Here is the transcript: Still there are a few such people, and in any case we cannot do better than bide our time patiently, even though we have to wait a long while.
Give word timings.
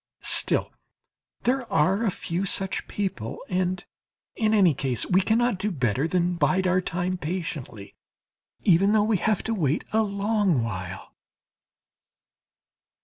Still 0.23 0.73
there 1.43 1.71
are 1.71 2.03
a 2.03 2.09
few 2.09 2.43
such 2.47 2.87
people, 2.87 3.37
and 3.49 3.85
in 4.35 4.51
any 4.51 4.73
case 4.73 5.05
we 5.05 5.21
cannot 5.21 5.59
do 5.59 5.69
better 5.69 6.07
than 6.07 6.37
bide 6.37 6.65
our 6.65 6.81
time 6.81 7.19
patiently, 7.19 7.95
even 8.63 8.93
though 8.93 9.03
we 9.03 9.17
have 9.17 9.43
to 9.43 9.53
wait 9.53 9.83
a 9.93 10.01
long 10.01 10.63
while. 10.63 11.13